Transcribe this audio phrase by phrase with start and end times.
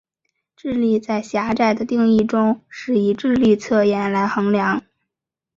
[0.55, 4.81] 智力在狭窄的定义中是以智力测验来衡量。